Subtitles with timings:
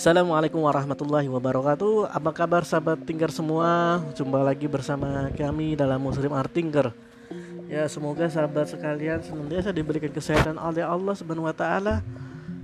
[0.00, 6.48] Assalamualaikum warahmatullahi wabarakatuh Apa kabar sahabat Tinker semua Jumpa lagi bersama kami dalam Muslim Art
[6.48, 6.88] Tinker
[7.68, 12.00] Ya semoga sahabat sekalian senantiasa diberikan kesehatan oleh Allah Subhanahu wa taala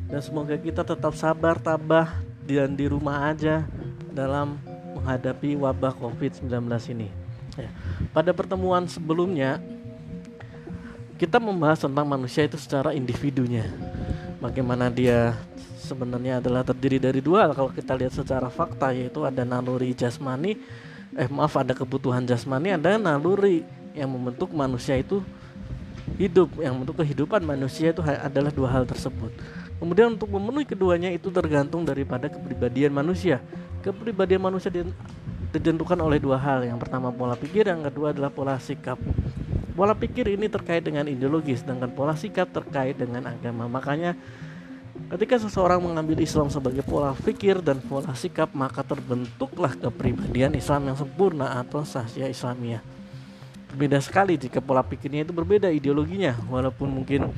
[0.08, 3.68] dan semoga kita tetap sabar, tabah dan di rumah aja
[4.16, 4.56] dalam
[4.96, 6.48] menghadapi wabah Covid-19
[6.96, 7.12] ini.
[7.60, 7.68] Ya.
[8.16, 9.60] Pada pertemuan sebelumnya
[11.20, 13.68] kita membahas tentang manusia itu secara individunya.
[14.40, 15.36] Bagaimana dia
[15.86, 17.54] sebenarnya adalah terdiri dari dua.
[17.54, 20.58] Kalau kita lihat secara fakta yaitu ada naluri jasmani
[21.14, 23.62] eh maaf ada kebutuhan jasmani ada naluri.
[23.94, 25.22] Yang membentuk manusia itu
[26.18, 26.50] hidup.
[26.58, 29.30] Yang membentuk kehidupan manusia itu adalah dua hal tersebut.
[29.76, 33.38] Kemudian untuk memenuhi keduanya itu tergantung daripada kepribadian manusia.
[33.80, 34.72] Kepribadian manusia
[35.52, 36.64] ditentukan oleh dua hal.
[36.64, 39.00] Yang pertama pola pikir yang kedua adalah pola sikap.
[39.76, 43.68] Pola pikir ini terkait dengan ideologi sedangkan pola sikap terkait dengan agama.
[43.68, 44.16] Makanya
[45.06, 50.98] Ketika seseorang mengambil Islam sebagai pola pikir dan pola sikap, maka terbentuklah kepribadian Islam yang
[50.98, 52.82] sempurna atau sahsia Islamiyah.
[53.70, 57.30] Berbeda sekali jika pola pikirnya itu berbeda ideologinya, walaupun mungkin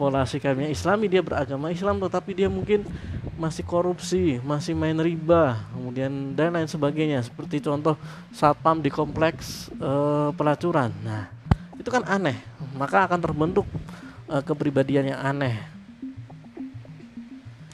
[0.00, 2.88] pola sikapnya Islami dia beragama Islam, tetapi dia mungkin
[3.36, 7.20] masih korupsi, masih main riba, kemudian dan lain sebagainya.
[7.20, 8.00] Seperti contoh
[8.32, 9.92] satpam di kompleks e,
[10.32, 10.88] pelacuran.
[11.04, 11.28] Nah,
[11.76, 12.40] itu kan aneh,
[12.72, 13.68] maka akan terbentuk
[14.32, 15.75] e, kepribadian yang aneh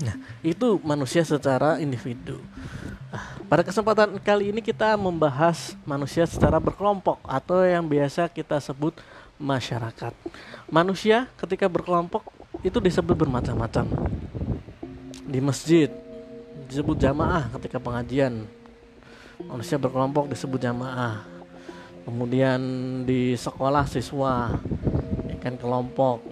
[0.00, 2.40] Nah, itu manusia secara individu.
[3.12, 8.96] Nah, pada kesempatan kali ini kita membahas manusia secara berkelompok atau yang biasa kita sebut
[9.36, 10.16] masyarakat.
[10.72, 12.24] Manusia ketika berkelompok
[12.64, 13.84] itu disebut bermacam-macam.
[15.28, 15.92] Di masjid
[16.72, 18.48] disebut jamaah ketika pengajian.
[19.44, 21.26] Manusia berkelompok disebut jamaah.
[22.08, 22.60] Kemudian
[23.04, 24.56] di sekolah siswa
[25.38, 26.24] ikan kelompok.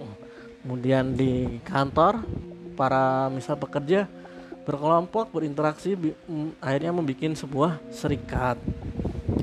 [0.63, 2.25] Kemudian di kantor
[2.73, 4.07] para misal pekerja
[4.61, 5.97] berkelompok berinteraksi
[6.61, 8.57] akhirnya membuat sebuah serikat.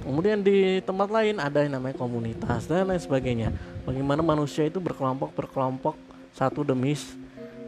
[0.04, 3.52] Kemudian di tempat lain ada yang namanya komunitas dan lain sebagainya.
[3.84, 5.94] Bagaimana manusia itu berkelompok berkelompok
[6.32, 6.94] satu demi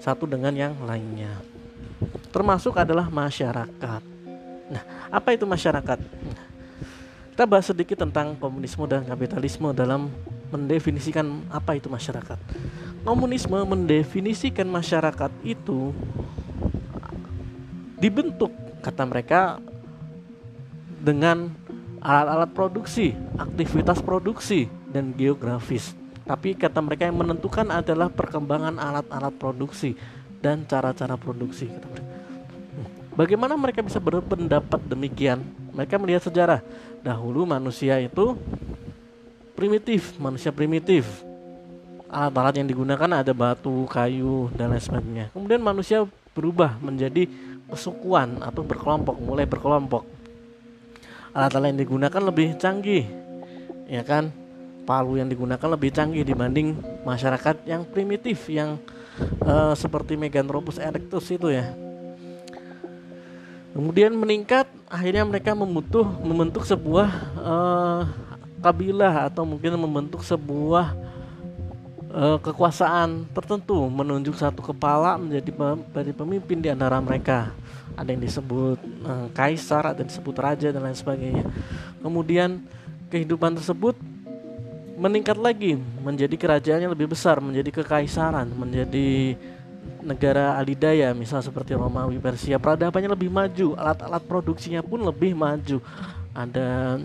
[0.00, 1.37] satu dengan yang lainnya.
[2.31, 4.03] Termasuk adalah masyarakat.
[4.70, 5.99] Nah apa itu masyarakat?
[7.34, 10.12] Kita bahas sedikit tentang komunisme dan kapitalisme dalam
[10.53, 12.38] mendefinisikan apa itu masyarakat
[13.05, 15.93] komunisme mendefinisikan masyarakat itu
[18.00, 19.61] dibentuk kata mereka
[21.00, 21.53] dengan
[22.00, 25.93] alat-alat produksi, aktivitas produksi dan geografis.
[26.25, 29.97] Tapi kata mereka yang menentukan adalah perkembangan alat-alat produksi
[30.41, 32.00] dan cara-cara produksi kata.
[33.17, 35.44] Bagaimana mereka bisa berpendapat demikian?
[35.77, 36.61] Mereka melihat sejarah.
[37.05, 38.37] Dahulu manusia itu
[39.53, 41.29] primitif, manusia primitif
[42.10, 45.26] alat-alat yang digunakan ada batu, kayu, dan lain sebagainya.
[45.31, 46.03] Kemudian manusia
[46.34, 47.31] berubah menjadi
[47.71, 50.03] kesukuan atau berkelompok, mulai berkelompok.
[51.31, 53.06] Alat-alat yang digunakan lebih canggih,
[53.87, 54.34] ya kan?
[54.82, 56.75] Palu yang digunakan lebih canggih dibanding
[57.06, 58.75] masyarakat yang primitif yang
[59.47, 61.70] uh, seperti Meganthropus erectus itu ya.
[63.70, 68.03] Kemudian meningkat, akhirnya mereka membutuh membentuk sebuah uh,
[68.59, 70.91] kabilah atau mungkin membentuk sebuah
[72.10, 75.50] uh, kekuasaan tertentu menunjuk satu kepala menjadi
[75.94, 77.54] dari pemimpin di antara mereka.
[77.98, 81.44] Ada yang disebut uh, kaisar ada yang disebut raja dan lain sebagainya.
[82.03, 82.62] Kemudian
[83.10, 83.99] kehidupan tersebut
[85.00, 89.34] meningkat lagi menjadi kerajaan yang lebih besar menjadi kekaisaran menjadi
[90.04, 92.60] negara alidaya misal seperti Romawi Persia.
[92.60, 95.81] Peradabannya lebih maju alat-alat produksinya pun lebih maju.
[96.37, 97.00] Ada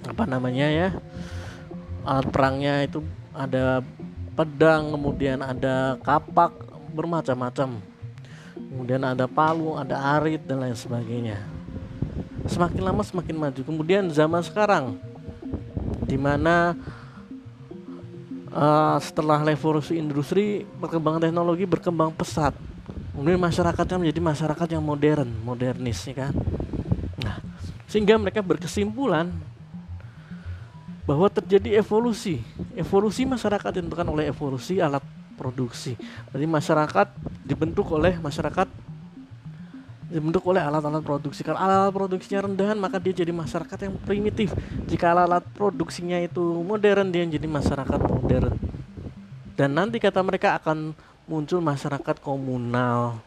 [0.00, 0.88] apa namanya ya
[2.04, 3.04] alat perangnya itu
[3.36, 3.84] ada
[4.40, 6.56] pedang, kemudian ada kapak
[6.96, 7.76] bermacam-macam.
[8.56, 11.44] Kemudian ada palu, ada arit dan lain sebagainya.
[12.48, 13.60] Semakin lama semakin maju.
[13.60, 14.96] Kemudian zaman sekarang
[16.08, 16.72] di mana
[18.48, 22.56] uh, setelah revolusi industri perkembangan teknologi berkembang pesat.
[23.12, 26.32] Kemudian masyarakatnya menjadi masyarakat yang modern, modernis ya kan.
[27.20, 27.44] Nah,
[27.84, 29.28] sehingga mereka berkesimpulan
[31.08, 32.40] bahwa terjadi evolusi.
[32.76, 35.02] Evolusi masyarakat ditentukan oleh evolusi alat
[35.40, 35.96] produksi.
[36.32, 37.08] Jadi masyarakat
[37.48, 38.68] dibentuk oleh masyarakat
[40.10, 41.46] dibentuk oleh alat-alat produksi.
[41.46, 44.50] Kalau alat-alat produksinya rendahan maka dia jadi masyarakat yang primitif.
[44.90, 48.52] Jika alat-alat produksinya itu modern dia jadi masyarakat modern.
[49.54, 50.92] Dan nanti kata mereka akan
[51.30, 53.22] muncul masyarakat komunal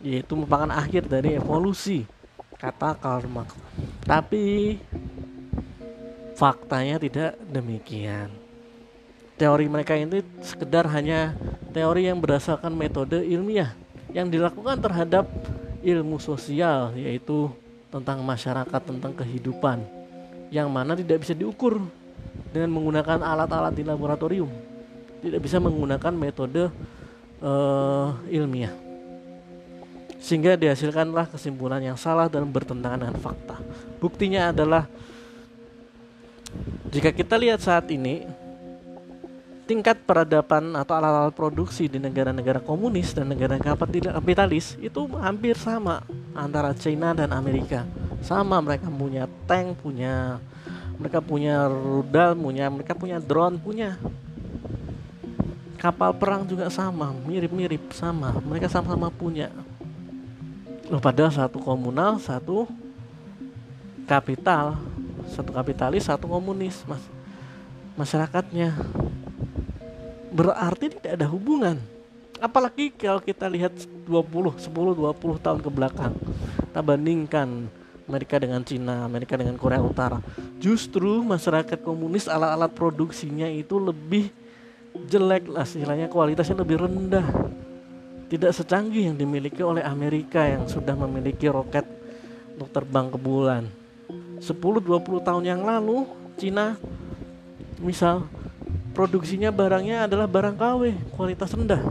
[0.00, 2.04] yaitu merupakan akhir dari evolusi
[2.60, 3.56] kata Karl Marx.
[4.04, 4.76] Tapi
[6.40, 8.32] faktanya tidak demikian.
[9.36, 11.36] Teori mereka ini sekedar hanya
[11.76, 13.76] teori yang berdasarkan metode ilmiah
[14.16, 15.28] yang dilakukan terhadap
[15.84, 17.52] ilmu sosial yaitu
[17.92, 19.84] tentang masyarakat tentang kehidupan
[20.48, 21.76] yang mana tidak bisa diukur
[22.50, 24.48] dengan menggunakan alat-alat di laboratorium.
[25.20, 26.72] Tidak bisa menggunakan metode
[27.44, 28.72] uh, ilmiah.
[30.20, 33.60] Sehingga dihasilkanlah kesimpulan yang salah dan bertentangan dengan fakta.
[34.00, 34.88] Buktinya adalah
[36.90, 38.26] jika kita lihat saat ini
[39.70, 46.02] tingkat peradaban atau alat-alat produksi di negara-negara komunis dan negara kapitalis itu hampir sama
[46.34, 47.86] antara China dan Amerika.
[48.26, 50.42] Sama mereka punya tank, punya
[50.98, 53.94] mereka punya rudal, punya mereka punya drone, punya
[55.78, 58.34] kapal perang juga sama, mirip-mirip sama.
[58.42, 59.48] Mereka sama-sama punya.
[60.90, 62.66] Loh, padahal satu komunal, satu
[64.10, 64.74] kapital,
[65.30, 67.02] satu kapitalis, satu komunis, mas
[67.98, 68.74] masyarakatnya
[70.30, 71.76] berarti tidak ada hubungan
[72.38, 73.74] apalagi kalau kita lihat
[74.06, 76.14] 20 10 20 tahun ke belakang
[76.70, 77.66] kita bandingkan
[78.10, 80.18] Amerika dengan Cina, Amerika dengan Korea Utara.
[80.58, 84.34] Justru masyarakat komunis alat-alat produksinya itu lebih
[85.06, 87.22] jelek lah istilahnya kualitasnya lebih rendah.
[88.26, 91.86] Tidak secanggih yang dimiliki oleh Amerika yang sudah memiliki roket
[92.58, 93.70] untuk terbang ke bulan.
[94.40, 96.06] 10 20 tahun yang lalu
[96.40, 96.76] Cina
[97.80, 98.28] misal
[98.96, 100.82] produksinya barangnya adalah barang KW
[101.14, 101.82] kualitas rendah.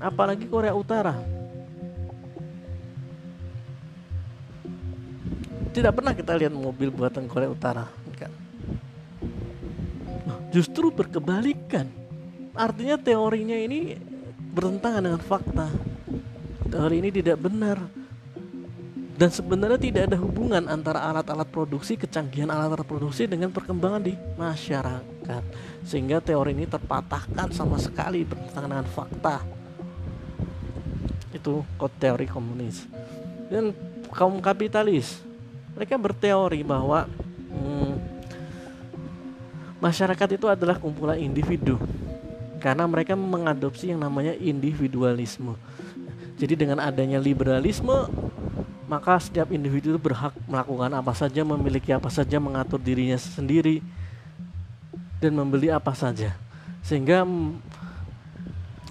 [0.00, 1.16] Apalagi Korea Utara.
[5.74, 8.04] Tidak pernah kita lihat mobil buatan Korea Utara
[10.54, 11.90] justru berkebalikan.
[12.54, 13.98] Artinya teorinya ini
[14.54, 15.66] bertentangan dengan fakta.
[16.70, 17.82] Teori ini tidak benar
[19.14, 25.42] dan sebenarnya tidak ada hubungan antara alat-alat produksi kecanggihan alat-alat produksi dengan perkembangan di masyarakat.
[25.86, 29.36] Sehingga teori ini terpatahkan sama sekali bertentangan dengan fakta.
[31.30, 31.62] Itu
[32.02, 32.90] teori komunis.
[33.46, 33.70] Dan
[34.10, 35.22] kaum kapitalis
[35.78, 37.06] mereka berteori bahwa
[37.54, 37.94] hmm,
[39.78, 41.78] masyarakat itu adalah kumpulan individu.
[42.58, 45.54] Karena mereka mengadopsi yang namanya individualisme.
[46.34, 48.10] Jadi dengan adanya liberalisme
[48.94, 53.82] maka setiap individu berhak melakukan apa saja, memiliki apa saja, mengatur dirinya sendiri
[55.18, 56.30] dan membeli apa saja.
[56.86, 57.26] Sehingga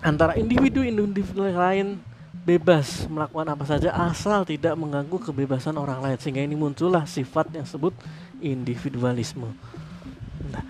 [0.04, 2.04] antara individu-individu lain
[2.44, 7.64] bebas melakukan apa saja asal tidak mengganggu kebebasan orang lain sehingga ini muncullah sifat yang
[7.64, 7.96] disebut
[8.44, 9.48] individualisme.
[10.52, 10.68] Nah,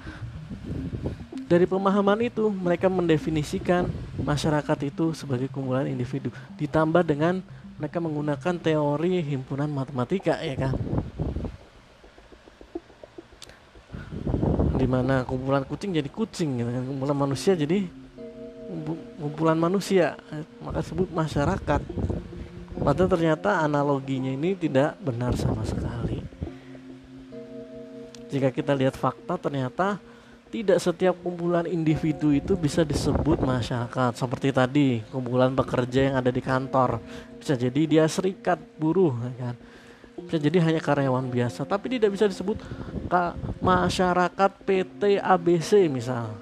[1.49, 3.89] dari pemahaman itu mereka mendefinisikan
[4.21, 6.29] masyarakat itu sebagai kumpulan individu
[6.61, 7.41] ditambah dengan
[7.77, 10.73] mereka menggunakan teori himpunan matematika ya kan?
[14.77, 16.83] Di mana kumpulan kucing jadi kucing gitu kan?
[16.85, 17.87] Kumpulan manusia jadi
[19.17, 20.19] kumpulan manusia.
[20.61, 21.81] Maka sebut masyarakat.
[22.83, 26.19] Padahal ternyata analoginya ini tidak benar sama sekali.
[28.33, 30.01] Jika kita lihat fakta ternyata
[30.53, 34.13] tidak setiap kumpulan individu itu bisa disebut masyarakat.
[34.13, 37.01] Seperti tadi kumpulan pekerja yang ada di kantor.
[37.41, 39.55] Bisa jadi dia serikat buruh ya kan?
[40.29, 42.61] Bisa jadi hanya karyawan biasa tapi tidak bisa disebut
[43.65, 46.37] masyarakat PT ABC misal.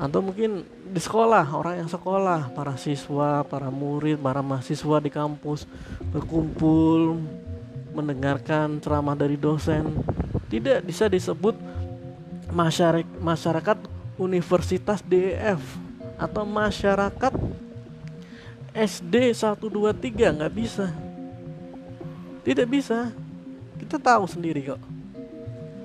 [0.00, 5.68] Atau mungkin di sekolah orang yang sekolah para siswa para murid para mahasiswa di kampus
[6.16, 7.20] berkumpul
[7.92, 10.00] mendengarkan ceramah dari dosen.
[10.48, 11.73] Tidak bisa disebut
[12.54, 13.78] masyarakat masyarakat
[14.14, 15.58] Universitas DEF
[16.14, 17.34] atau masyarakat
[18.70, 20.94] SD 123 nggak bisa.
[22.46, 23.10] Tidak bisa.
[23.74, 24.78] Kita tahu sendiri kok.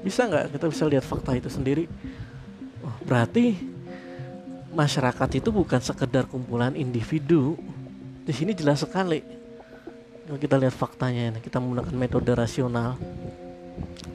[0.05, 1.89] Bisa nggak kita bisa lihat fakta itu sendiri?
[2.85, 3.57] Oh, berarti
[4.69, 7.57] masyarakat itu bukan sekedar kumpulan individu.
[8.21, 9.25] Di sini jelas sekali.
[10.29, 12.93] Kalau kita lihat faktanya kita menggunakan metode rasional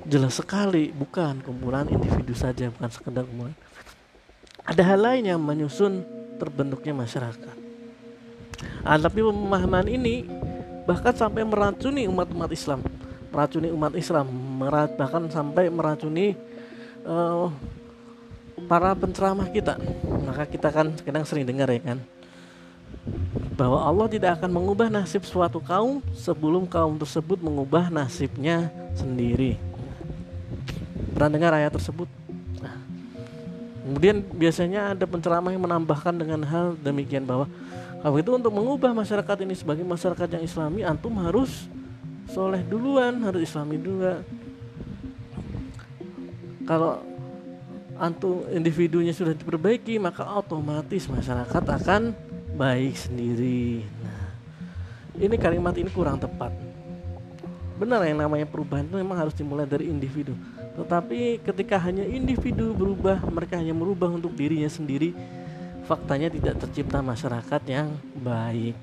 [0.04, 3.56] jelas sekali bukan kumpulan individu saja bukan sekedar kumpulan
[4.64, 6.00] ada hal lain yang menyusun
[6.40, 7.56] terbentuknya masyarakat.
[8.80, 10.24] Ah, tapi pemahaman ini
[10.88, 12.80] bahkan sampai meracuni umat-umat Islam.
[13.28, 14.26] Meracuni umat Islam
[14.96, 16.32] bahkan sampai meracuni
[17.04, 17.52] uh,
[18.64, 19.76] para penceramah kita.
[20.24, 22.00] Maka kita kan kadang sering dengar ya kan
[23.54, 29.60] bahwa Allah tidak akan mengubah nasib suatu kaum sebelum kaum tersebut mengubah nasibnya sendiri
[31.14, 32.10] Pernah dengar ayat tersebut?
[32.58, 32.74] Nah,
[33.86, 37.46] kemudian biasanya ada penceramah yang menambahkan dengan hal demikian bahwa
[38.02, 41.70] kalau itu untuk mengubah masyarakat ini sebagai masyarakat yang islami antum harus
[42.28, 44.26] soleh duluan harus islami juga.
[46.66, 46.98] Kalau
[47.94, 52.10] antum individunya sudah diperbaiki maka otomatis masyarakat akan
[52.58, 53.86] baik sendiri.
[54.02, 54.28] Nah
[55.22, 56.50] ini kalimat ini kurang tepat
[57.74, 60.38] benar yang namanya perubahan itu memang harus dimulai dari individu.
[60.78, 65.14] Tetapi ketika hanya individu berubah mereka hanya merubah untuk dirinya sendiri
[65.84, 68.74] faktanya tidak tercipta masyarakat yang baik.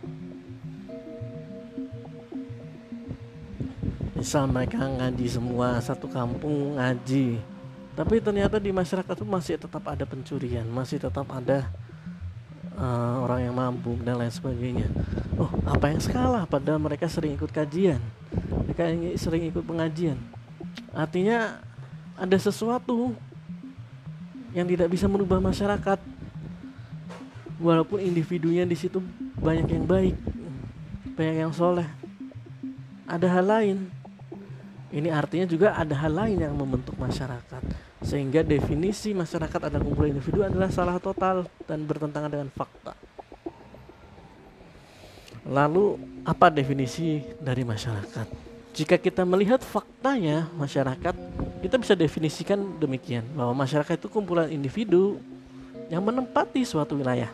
[4.16, 7.42] Misal mereka ngaji semua satu kampung ngaji.
[7.92, 11.68] Tapi ternyata di masyarakat itu masih tetap ada pencurian masih tetap ada
[12.80, 14.88] uh, orang yang mampu dan lain sebagainya.
[15.36, 16.44] Oh apa yang salah?
[16.48, 18.00] Padahal mereka sering ikut kajian
[18.34, 18.88] mereka
[19.20, 20.18] sering ikut pengajian.
[20.96, 21.60] Artinya
[22.16, 23.16] ada sesuatu
[24.56, 26.00] yang tidak bisa merubah masyarakat.
[27.62, 28.98] Walaupun individunya di situ
[29.38, 30.18] banyak yang baik
[31.22, 31.86] banyak yang soleh.
[33.06, 33.78] Ada hal lain.
[34.90, 37.62] Ini artinya juga ada hal lain yang membentuk masyarakat.
[38.02, 42.81] Sehingga definisi masyarakat ada kumpulan individu adalah salah total dan bertentangan dengan fakta.
[45.52, 48.28] Lalu apa definisi dari masyarakat?
[48.72, 51.12] Jika kita melihat faktanya masyarakat,
[51.60, 55.20] kita bisa definisikan demikian bahwa masyarakat itu kumpulan individu
[55.92, 57.28] yang menempati suatu wilayah.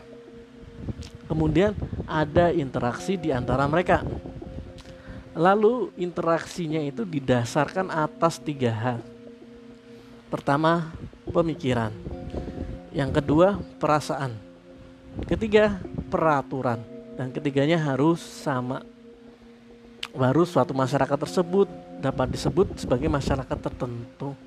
[1.30, 1.78] Kemudian
[2.10, 4.02] ada interaksi di antara mereka
[5.38, 8.98] Lalu interaksinya itu didasarkan atas tiga hal.
[10.26, 10.90] Pertama,
[11.30, 11.94] pemikiran.
[12.90, 14.34] Yang kedua, perasaan.
[15.30, 15.78] Ketiga,
[16.10, 16.97] peraturan.
[17.18, 18.86] Dan ketiganya harus sama.
[20.14, 21.66] Baru suatu masyarakat tersebut
[21.98, 24.38] dapat disebut sebagai masyarakat tertentu.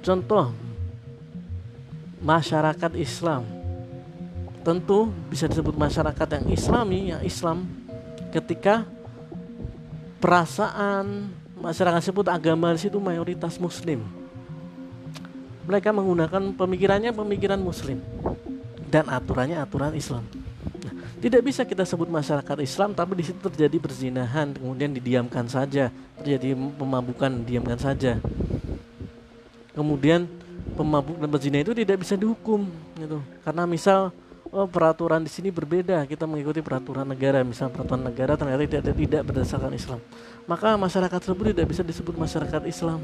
[0.00, 0.56] Contoh,
[2.24, 3.44] masyarakat Islam
[4.64, 7.68] tentu bisa disebut masyarakat yang islami, yang Islam
[8.32, 8.88] ketika
[10.18, 14.02] perasaan masyarakat sebut agama di situ mayoritas muslim
[15.66, 18.02] mereka menggunakan pemikirannya pemikiran muslim
[18.88, 20.24] dan aturannya aturan Islam.
[20.82, 25.92] Nah, tidak bisa kita sebut masyarakat Islam tapi di situ terjadi perzinahan kemudian didiamkan saja
[26.18, 28.18] terjadi pemabukan diamkan saja.
[29.76, 30.26] Kemudian
[30.74, 32.66] pemabuk dan berzina itu tidak bisa dihukum
[32.98, 33.22] gitu.
[33.46, 34.10] Karena misal
[34.48, 39.22] oh peraturan di sini berbeda kita mengikuti peraturan negara misal peraturan negara ternyata tidak tidak
[39.22, 40.00] berdasarkan Islam.
[40.48, 42.98] Maka masyarakat tersebut tidak bisa disebut masyarakat Islam.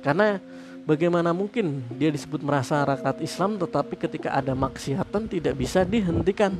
[0.00, 0.40] Karena
[0.84, 6.54] bagaimana mungkin dia disebut masyarakat Islam tetapi ketika ada maksiatan tidak bisa dihentikan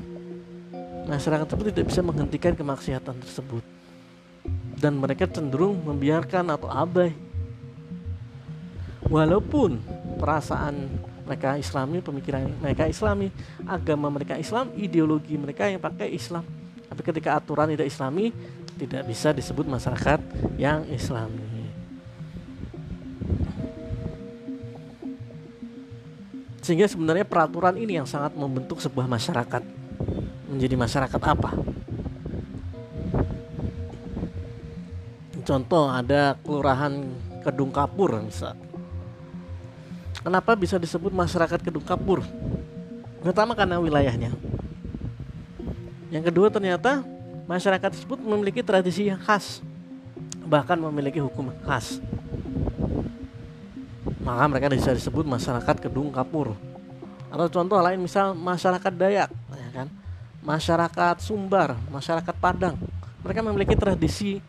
[1.08, 3.64] masyarakat tersebut tidak bisa menghentikan kemaksiatan tersebut
[4.80, 7.12] dan mereka cenderung membiarkan atau abai
[9.10, 9.80] walaupun
[10.16, 10.88] perasaan
[11.30, 13.30] mereka Islami, pemikiran mereka Islami,
[13.62, 16.42] agama mereka Islam, ideologi mereka yang pakai Islam.
[16.90, 18.34] Tapi ketika aturan tidak Islami,
[18.74, 20.18] tidak bisa disebut masyarakat
[20.58, 21.49] yang Islami.
[26.70, 29.58] Sehingga sebenarnya peraturan ini yang sangat membentuk sebuah masyarakat.
[30.46, 31.50] Menjadi masyarakat apa?
[35.42, 37.10] Contoh ada kelurahan
[37.42, 38.54] Kedung Kapur misal
[40.22, 42.22] Kenapa bisa disebut masyarakat Kedung Kapur?
[43.18, 44.30] Pertama karena wilayahnya.
[46.14, 47.02] Yang kedua ternyata
[47.50, 49.58] masyarakat tersebut memiliki tradisi khas,
[50.46, 51.98] bahkan memiliki hukum khas.
[54.20, 56.56] Maka mereka bisa disebut masyarakat Kedung Kapur.
[57.32, 59.88] Atau contoh lain misal masyarakat Dayak, ya kan?
[60.44, 62.76] Masyarakat Sumbar, masyarakat Padang.
[63.24, 64.40] Mereka memiliki tradisi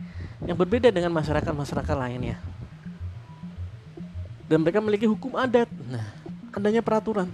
[0.44, 2.40] yang berbeda dengan masyarakat-masyarakat lainnya
[4.52, 5.64] dan mereka memiliki hukum adat.
[5.88, 6.12] Nah,
[6.52, 7.32] adanya peraturan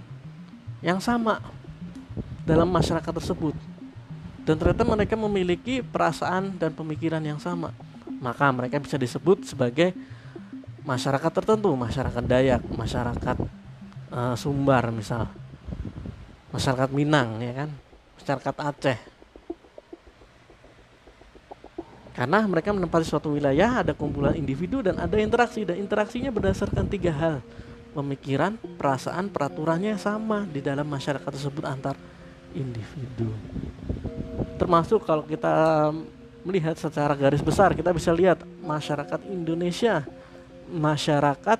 [0.79, 1.43] yang sama
[2.47, 3.51] dalam masyarakat tersebut.
[4.47, 7.75] Dan ternyata mereka memiliki perasaan dan pemikiran yang sama.
[8.23, 9.91] Maka mereka bisa disebut sebagai
[10.89, 13.37] masyarakat tertentu, masyarakat Dayak, masyarakat
[14.09, 15.29] uh, Sumbar misal.
[16.49, 17.69] Masyarakat Minang ya kan,
[18.17, 18.99] masyarakat Aceh
[22.17, 27.15] Karena mereka menempati suatu wilayah, ada kumpulan individu dan ada interaksi dan interaksinya berdasarkan tiga
[27.15, 27.39] hal.
[27.95, 31.95] Pemikiran, perasaan, peraturannya sama di dalam masyarakat tersebut antar
[32.51, 33.31] individu.
[34.59, 35.87] Termasuk kalau kita
[36.43, 40.03] melihat secara garis besar, kita bisa lihat masyarakat Indonesia,
[40.69, 41.59] masyarakat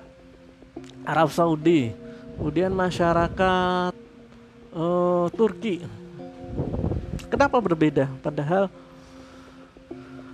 [1.02, 1.90] Arab Saudi,
[2.38, 3.92] kemudian masyarakat
[4.74, 5.82] uh, Turki.
[7.30, 8.10] Kenapa berbeda?
[8.22, 8.70] Padahal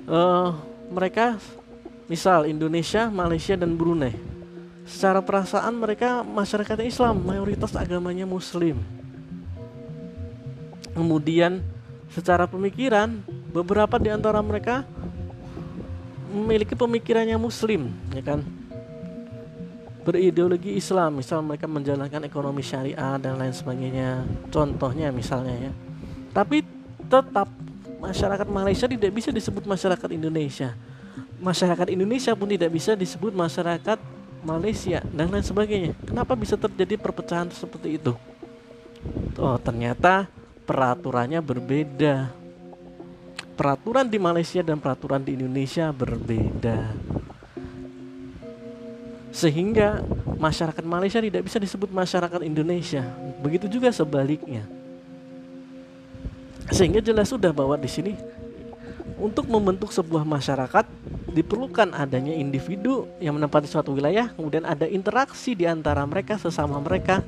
[0.09, 0.52] uh,
[0.92, 1.37] mereka
[2.06, 4.14] misal Indonesia, Malaysia dan Brunei.
[4.87, 8.78] Secara perasaan mereka masyarakat Islam, mayoritas agamanya Muslim.
[10.95, 11.61] Kemudian
[12.14, 13.18] secara pemikiran
[13.50, 14.87] beberapa di antara mereka
[16.30, 18.40] memiliki pemikirannya Muslim, ya kan?
[20.07, 24.23] Berideologi Islam, misal mereka menjalankan ekonomi syariah dan lain sebagainya.
[24.55, 25.73] Contohnya misalnya ya.
[26.31, 26.63] Tapi
[27.11, 27.51] tetap
[27.99, 30.79] masyarakat Malaysia tidak bisa disebut masyarakat Indonesia.
[31.43, 33.99] Masyarakat Indonesia pun tidak bisa disebut masyarakat
[34.47, 35.93] Malaysia dan lain sebagainya.
[36.07, 38.15] Kenapa bisa terjadi perpecahan seperti itu?
[39.35, 40.31] Oh, ternyata
[40.71, 42.31] peraturannya berbeda.
[43.59, 46.95] Peraturan di Malaysia dan peraturan di Indonesia berbeda.
[49.37, 50.00] Sehingga
[50.40, 53.05] masyarakat Malaysia tidak bisa disebut masyarakat Indonesia.
[53.45, 54.64] Begitu juga sebaliknya.
[56.73, 58.16] Sehingga jelas sudah bahwa di sini
[59.21, 60.88] untuk membentuk sebuah masyarakat
[61.37, 67.21] diperlukan adanya individu yang menempati suatu wilayah, kemudian ada interaksi di antara mereka sesama mereka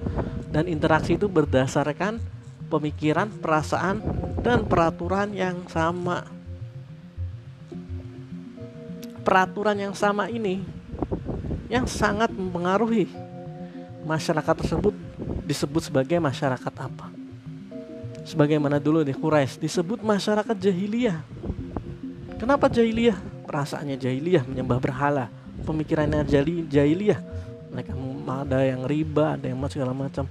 [0.49, 2.25] dan interaksi itu berdasarkan
[2.73, 4.01] pemikiran, perasaan
[4.41, 6.25] dan peraturan yang sama.
[9.29, 10.78] Peraturan yang sama ini
[11.69, 13.09] yang sangat mempengaruhi
[14.05, 14.97] masyarakat tersebut
[15.45, 17.19] disebut sebagai masyarakat apa?
[18.29, 21.25] sebagaimana dulu di Quraisy disebut masyarakat jahiliyah.
[22.37, 23.17] Kenapa jahiliyah?
[23.49, 25.33] Perasaannya jahiliyah menyembah berhala,
[25.65, 26.29] pemikirannya
[26.69, 27.21] jahiliyah.
[27.73, 27.97] Mereka
[28.29, 30.29] ada yang riba, ada yang segala macam.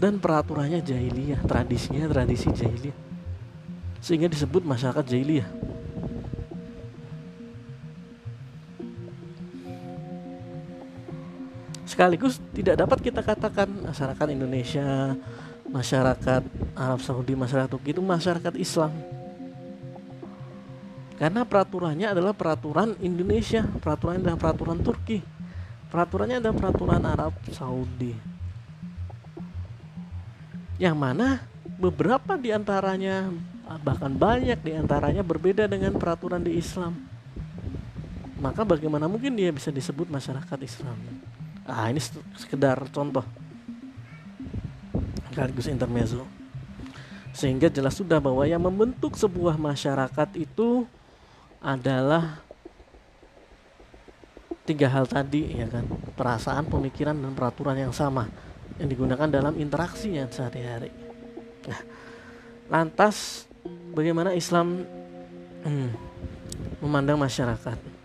[0.00, 2.96] Dan peraturannya jahiliyah, tradisinya tradisi jahiliyah.
[4.00, 5.48] Sehingga disebut masyarakat jahiliyah.
[11.96, 15.16] Sekaligus tidak dapat kita katakan masyarakat Indonesia
[15.64, 16.44] masyarakat
[16.76, 18.92] Arab Saudi, masyarakat Turki itu masyarakat Islam.
[21.16, 25.24] Karena peraturannya adalah peraturan Indonesia, peraturannya adalah peraturan Turki,
[25.88, 28.12] peraturannya adalah peraturan Arab Saudi.
[30.76, 31.48] Yang mana
[31.80, 33.32] beberapa di antaranya
[33.80, 36.92] bahkan banyak di antaranya berbeda dengan peraturan di Islam.
[38.36, 41.00] Maka bagaimana mungkin dia bisa disebut masyarakat Islam?
[41.66, 41.98] Ah, ini
[42.38, 43.26] sekedar contoh.
[45.34, 46.22] Sekaligus intermezzo.
[47.34, 50.86] Sehingga jelas sudah bahwa yang membentuk sebuah masyarakat itu
[51.60, 52.40] adalah
[54.64, 55.84] tiga hal tadi ya kan?
[56.16, 58.30] Perasaan pemikiran dan peraturan yang sama
[58.80, 60.94] yang digunakan dalam interaksinya sehari-hari.
[61.68, 61.80] Nah
[62.66, 63.46] lantas
[63.94, 64.82] bagaimana Islam
[65.66, 65.90] hmm,
[66.82, 67.95] memandang masyarakat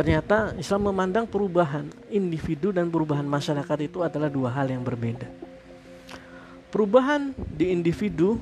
[0.00, 5.28] ternyata Islam memandang perubahan individu dan perubahan masyarakat itu adalah dua hal yang berbeda.
[6.72, 8.40] Perubahan di individu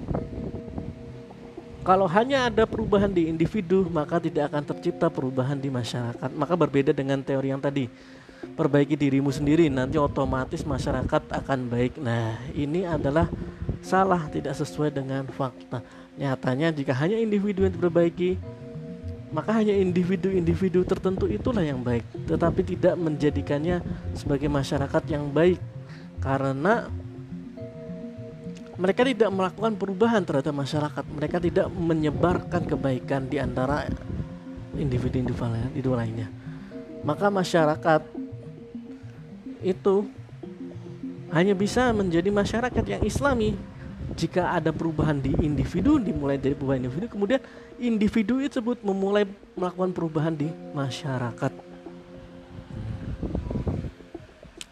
[1.83, 6.31] kalau hanya ada perubahan di individu maka tidak akan tercipta perubahan di masyarakat.
[6.31, 7.90] Maka berbeda dengan teori yang tadi
[8.55, 11.99] perbaiki dirimu sendiri nanti otomatis masyarakat akan baik.
[11.99, 13.27] Nah ini adalah
[13.83, 15.83] salah tidak sesuai dengan fakta.
[16.14, 18.38] Nyatanya jika hanya individu yang diperbaiki
[19.29, 23.85] maka hanya individu-individu tertentu itulah yang baik tetapi tidak menjadikannya
[24.17, 25.61] sebagai masyarakat yang baik.
[26.19, 26.88] Karena
[28.79, 33.87] mereka tidak melakukan perubahan terhadap masyarakat mereka tidak menyebarkan kebaikan di antara
[34.79, 36.31] individu-individu lainnya.
[37.03, 38.03] Maka masyarakat
[39.62, 40.07] itu
[41.35, 43.59] hanya bisa menjadi masyarakat yang islami
[44.17, 47.43] jika ada perubahan di individu dimulai dari perubahan individu kemudian
[47.79, 51.53] individu tersebut memulai melakukan perubahan di masyarakat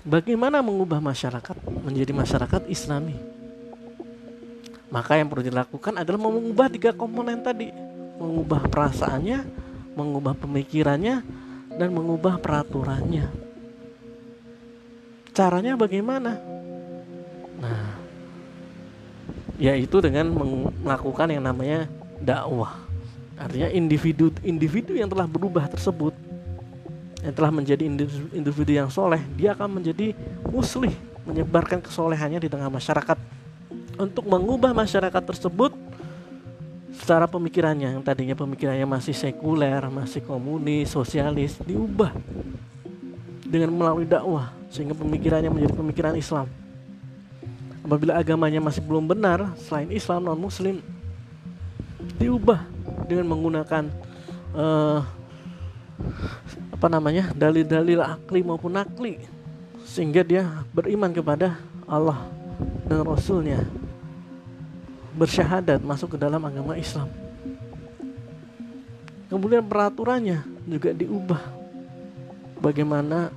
[0.06, 3.36] bagaimana mengubah masyarakat menjadi masyarakat islami
[4.86, 7.74] maka yang perlu dilakukan adalah mengubah tiga komponen tadi,
[8.22, 9.42] mengubah perasaannya,
[9.98, 11.26] mengubah pemikirannya,
[11.74, 13.28] dan mengubah peraturannya.
[15.34, 16.38] Caranya bagaimana?
[17.58, 17.98] Nah,
[19.58, 20.30] yaitu dengan
[20.80, 21.90] melakukan yang namanya
[22.22, 22.85] dakwah.
[23.36, 26.16] Artinya individu-individu yang telah berubah tersebut
[27.26, 27.82] yang telah menjadi
[28.30, 30.14] individu yang soleh, dia akan menjadi
[30.46, 30.94] muslih,
[31.26, 33.18] menyebarkan kesolehannya di tengah masyarakat
[33.98, 35.74] untuk mengubah masyarakat tersebut
[36.94, 42.14] secara pemikirannya yang tadinya pemikirannya masih sekuler, masih komunis, sosialis diubah
[43.42, 46.46] dengan melalui dakwah sehingga pemikirannya menjadi pemikiran Islam.
[47.82, 50.78] Apabila agamanya masih belum benar selain Islam non Muslim
[52.22, 52.62] diubah
[53.06, 53.88] dengan menggunakan
[54.52, 55.00] uh,
[56.76, 59.16] apa namanya dalil-dalil akli maupun nakli
[59.86, 60.44] sehingga dia
[60.76, 61.56] beriman kepada
[61.88, 62.26] Allah
[62.84, 63.64] dan Rasulnya
[65.16, 67.08] bersyahadat masuk ke dalam agama Islam.
[69.26, 71.42] Kemudian peraturannya juga diubah.
[72.60, 73.32] Bagaimana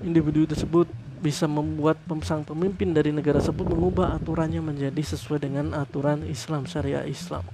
[0.00, 0.88] individu tersebut
[1.20, 7.04] bisa membuat sang pemimpin dari negara tersebut mengubah aturannya menjadi sesuai dengan aturan Islam syariah
[7.04, 7.44] Islam.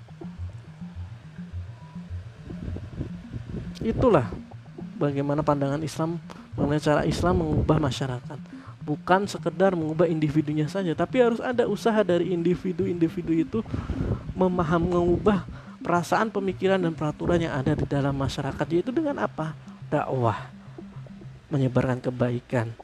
[3.84, 4.28] Itulah
[4.96, 6.20] bagaimana pandangan Islam
[6.56, 8.38] mengenai cara Islam mengubah masyarakat.
[8.86, 13.58] bukan sekedar mengubah individunya saja tapi harus ada usaha dari individu-individu itu
[14.30, 15.42] memaham mengubah
[15.86, 18.66] perasaan pemikiran dan peraturan yang ada di dalam masyarakat.
[18.74, 19.54] Yaitu dengan apa?
[19.86, 20.50] Dakwah.
[21.46, 22.74] Menyebarkan kebaikan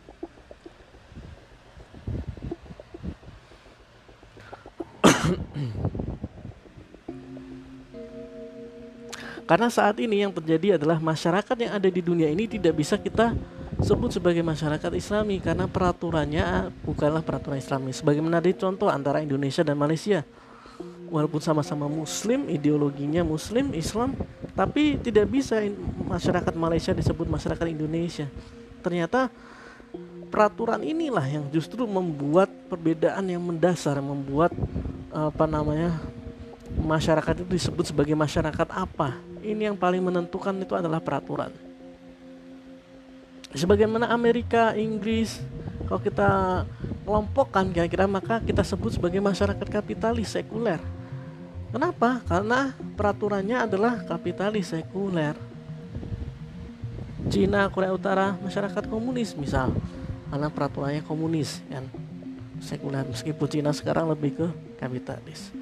[9.43, 13.35] Karena saat ini yang terjadi adalah masyarakat yang ada di dunia ini tidak bisa kita
[13.83, 17.91] sebut sebagai masyarakat Islami karena peraturannya bukanlah peraturan Islami.
[17.91, 20.23] Sebagaimana di contoh antara Indonesia dan Malaysia.
[21.13, 24.17] Walaupun sama-sama muslim, ideologinya muslim, Islam,
[24.57, 25.61] tapi tidak bisa
[26.09, 28.33] masyarakat Malaysia disebut masyarakat Indonesia.
[28.81, 29.29] Ternyata
[30.33, 34.57] peraturan inilah yang justru membuat perbedaan yang mendasar, membuat
[35.13, 36.01] apa namanya
[36.83, 41.51] masyarakat itu disebut sebagai masyarakat apa ini yang paling menentukan itu adalah peraturan.
[43.53, 45.39] Sebagaimana Amerika, Inggris,
[45.85, 46.31] kalau kita
[47.05, 50.81] kelompokkan kira-kira maka kita sebut sebagai masyarakat kapitalis sekuler.
[51.69, 52.25] Kenapa?
[52.25, 55.37] Karena peraturannya adalah kapitalis sekuler.
[57.29, 59.73] Cina, Korea Utara, masyarakat komunis misal,
[60.33, 61.87] karena peraturannya komunis kan
[62.63, 64.47] sekuler meskipun Cina sekarang lebih ke
[64.81, 65.62] kapitalis.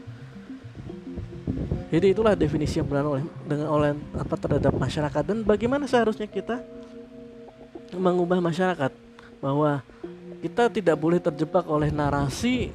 [1.90, 5.22] Jadi itulah definisi yang benar oleh dengan oleh apa terhadap masyarakat.
[5.26, 6.62] Dan bagaimana seharusnya kita
[7.98, 8.94] mengubah masyarakat?
[9.42, 9.82] Bahwa
[10.38, 12.70] kita tidak boleh terjebak oleh narasi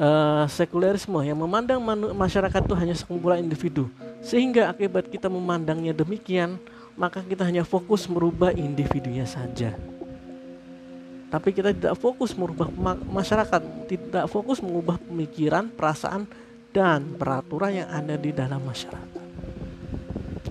[0.00, 1.76] uh, sekulerisme yang memandang
[2.16, 3.92] masyarakat itu hanya sekumpulan individu.
[4.24, 6.56] Sehingga akibat kita memandangnya demikian
[6.96, 9.76] maka kita hanya fokus merubah individunya saja.
[11.28, 12.72] Tapi kita tidak fokus merubah
[13.04, 13.60] masyarakat.
[13.84, 16.24] Tidak fokus mengubah pemikiran perasaan
[16.76, 19.24] dan peraturan yang ada di dalam masyarakat.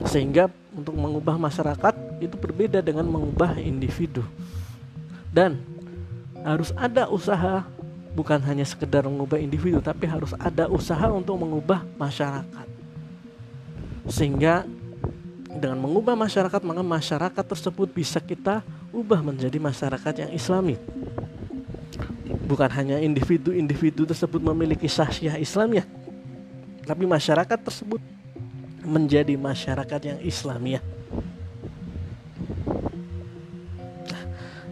[0.09, 4.25] Sehingga untuk mengubah masyarakat itu berbeda dengan mengubah individu.
[5.29, 5.61] Dan
[6.41, 7.61] harus ada usaha
[8.17, 12.67] bukan hanya sekedar mengubah individu tapi harus ada usaha untuk mengubah masyarakat.
[14.09, 14.65] Sehingga
[15.53, 20.75] dengan mengubah masyarakat maka masyarakat tersebut bisa kita ubah menjadi masyarakat yang islami
[22.45, 25.87] bukan hanya individu-individu tersebut memiliki sahsiah Islamnya
[26.85, 27.99] tapi masyarakat tersebut
[28.85, 30.83] menjadi masyarakat yang Islamiyah.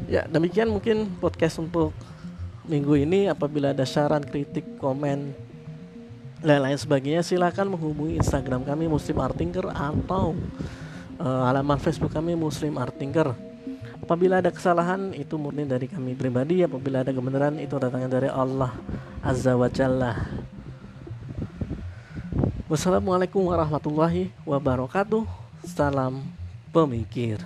[0.05, 1.89] Ya, demikian mungkin podcast untuk
[2.69, 3.25] minggu ini.
[3.25, 5.33] Apabila ada saran, kritik, komen,
[6.45, 10.37] lain-lain sebagainya, silakan menghubungi Instagram kami Muslim Artinker atau
[11.17, 13.33] uh, halaman Facebook kami Muslim Artinker.
[14.03, 18.75] Apabila ada kesalahan itu murni dari kami pribadi, apabila ada kebenaran itu datangnya dari Allah
[19.23, 20.42] Azza wa Jalla.
[22.73, 25.29] Wassalamualaikum warahmatullahi wabarakatuh.
[25.61, 26.25] Salam
[26.73, 27.37] pemikir.